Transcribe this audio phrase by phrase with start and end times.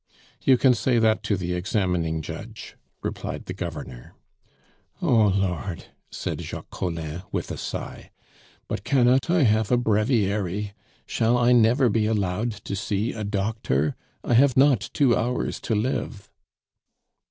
[0.41, 4.15] "You can say that to the examining judge," replied the Governor.
[4.99, 8.09] "Oh Lord!" said Jacques Collin, with a sigh.
[8.67, 10.73] "But cannot I have a breviary!
[11.05, 13.95] Shall I never be allowed to see a doctor?
[14.23, 16.31] I have not two hours to live."